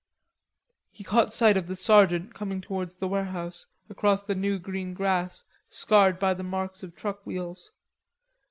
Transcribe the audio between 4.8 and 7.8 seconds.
grass, scarred by the marks of truck wheels.